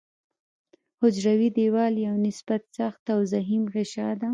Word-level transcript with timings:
حجروي 0.99 1.49
دیوال 1.57 1.93
یو 2.05 2.15
نسبت 2.27 2.61
سخت 2.77 3.03
او 3.13 3.19
ضخیم 3.31 3.63
غشا 3.73 4.09
ده. 4.21 4.29